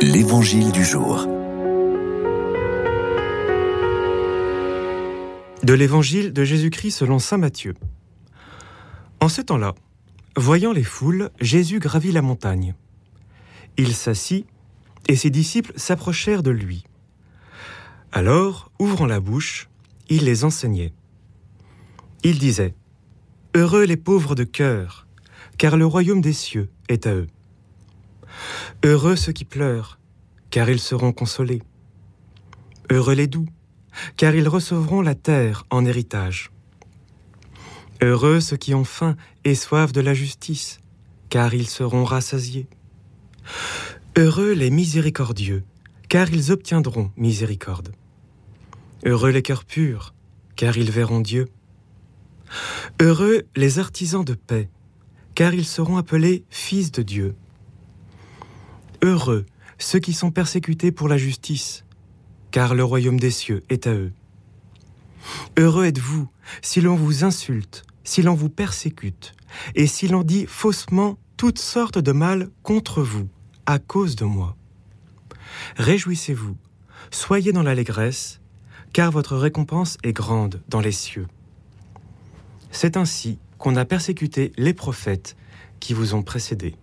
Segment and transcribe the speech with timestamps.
[0.00, 1.26] L'Évangile du jour.
[5.64, 7.74] De l'Évangile de Jésus-Christ selon Saint Matthieu.
[9.18, 9.74] En ce temps-là,
[10.36, 12.74] voyant les foules, Jésus gravit la montagne.
[13.76, 14.46] Il s'assit,
[15.08, 16.84] et ses disciples s'approchèrent de lui.
[18.12, 19.68] Alors, ouvrant la bouche,
[20.08, 20.92] il les enseignait.
[22.22, 22.76] Il disait,
[23.56, 25.08] Heureux les pauvres de cœur,
[25.56, 27.26] car le royaume des cieux est à eux.
[28.84, 29.98] Heureux ceux qui pleurent,
[30.50, 31.62] car ils seront consolés.
[32.90, 33.46] Heureux les doux,
[34.16, 36.50] car ils recevront la terre en héritage.
[38.00, 40.78] Heureux ceux qui ont faim et soif de la justice,
[41.28, 42.68] car ils seront rassasiés.
[44.16, 45.64] Heureux les miséricordieux,
[46.08, 47.92] car ils obtiendront miséricorde.
[49.04, 50.14] Heureux les cœurs purs,
[50.56, 51.48] car ils verront Dieu.
[53.00, 54.68] Heureux les artisans de paix,
[55.34, 57.34] car ils seront appelés fils de Dieu.
[59.02, 59.46] Heureux
[59.78, 61.84] ceux qui sont persécutés pour la justice,
[62.50, 64.12] car le royaume des cieux est à eux.
[65.56, 66.28] Heureux êtes-vous
[66.62, 69.34] si l'on vous insulte, si l'on vous persécute,
[69.74, 73.28] et si l'on dit faussement toutes sortes de mal contre vous,
[73.66, 74.56] à cause de moi.
[75.76, 76.56] Réjouissez-vous,
[77.10, 78.40] soyez dans l'allégresse,
[78.92, 81.28] car votre récompense est grande dans les cieux.
[82.70, 85.36] C'est ainsi qu'on a persécuté les prophètes
[85.80, 86.74] qui vous ont précédés.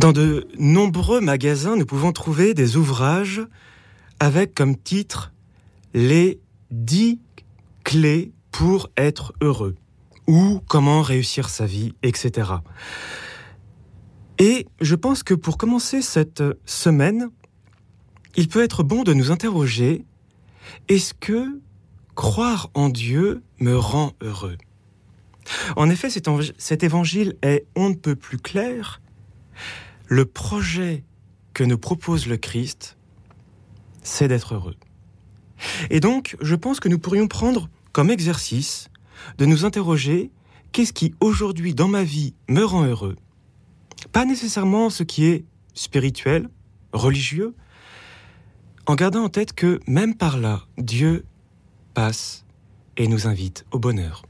[0.00, 3.42] Dans de nombreux magasins, nous pouvons trouver des ouvrages
[4.18, 5.30] avec comme titre
[5.92, 7.20] Les 10
[7.84, 9.76] clés pour être heureux
[10.26, 12.50] ou comment réussir sa vie, etc.
[14.38, 17.28] Et je pense que pour commencer cette semaine,
[18.36, 20.06] il peut être bon de nous interroger,
[20.88, 21.60] est-ce que
[22.14, 24.56] croire en Dieu me rend heureux?
[25.76, 29.02] En effet, cet évangile est on ne peut plus clair.
[30.12, 31.04] Le projet
[31.54, 32.98] que nous propose le Christ,
[34.02, 34.74] c'est d'être heureux.
[35.88, 38.90] Et donc, je pense que nous pourrions prendre comme exercice
[39.38, 40.32] de nous interroger
[40.72, 43.14] qu'est-ce qui aujourd'hui dans ma vie me rend heureux?
[44.10, 45.44] Pas nécessairement ce qui est
[45.74, 46.48] spirituel,
[46.92, 47.54] religieux,
[48.86, 51.24] en gardant en tête que même par là, Dieu
[51.94, 52.44] passe
[52.96, 54.22] et nous invite au bonheur.